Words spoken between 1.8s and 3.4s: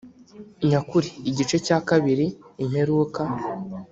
kabiri imperuka